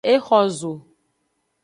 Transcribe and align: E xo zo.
E 0.13 0.15
xo 0.25 0.39
zo. 0.59 0.73